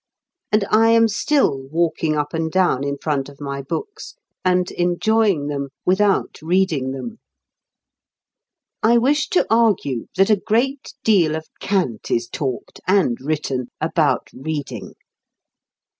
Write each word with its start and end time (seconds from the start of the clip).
And 0.51 0.65
I 0.71 0.89
am 0.89 1.07
still 1.07 1.67
walking 1.69 2.15
up 2.15 2.33
and 2.33 2.51
down 2.51 2.83
in 2.83 2.97
front 2.97 3.29
of 3.29 3.39
my 3.39 3.61
books 3.61 4.15
and 4.43 4.71
enjoying 4.71 5.45
them 5.45 5.67
without 5.85 6.39
reading 6.41 6.89
them. 6.89 7.19
I 8.81 8.97
wish 8.97 9.29
to 9.29 9.45
argue 9.47 10.07
that 10.17 10.31
a 10.31 10.37
great 10.43 10.95
deal 11.03 11.35
of 11.35 11.45
cant 11.59 12.09
is 12.09 12.27
talked 12.27 12.81
(and 12.87 13.19
written) 13.21 13.67
about 13.79 14.27
reading. 14.33 14.95